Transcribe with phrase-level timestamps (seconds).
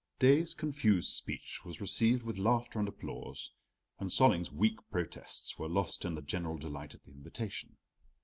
[0.17, 3.51] Daae's confused speech was received with laughter and applause,
[3.99, 7.77] and Solling's weak protests were lost in the general delight at the invitation.